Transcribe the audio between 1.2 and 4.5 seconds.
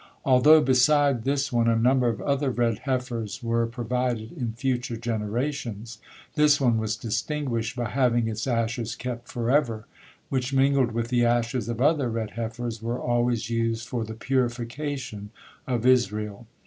this one, a number of other red heifers were provided